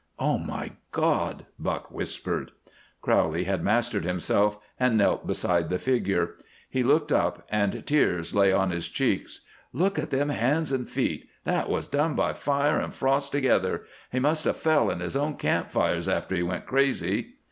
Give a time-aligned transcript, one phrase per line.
[0.17, 2.49] "Oh, my God!" Buck whispered.
[3.03, 6.37] Crowley had mastered himself and knelt beside the figure.
[6.67, 9.41] He looked up and tears lay on his cheeks.
[9.73, 11.29] "Look at them hands and feet!
[11.43, 13.83] That was done by fire and frost together.
[14.11, 17.35] He must have fell in his own camp fires after he went crazy."